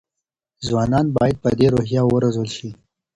ځوانان 0.67 1.05
باید 1.17 1.35
په 1.43 1.49
دې 1.59 1.67
روحیه 1.73 2.01
وروزل 2.05 2.47
شي. 2.57 2.69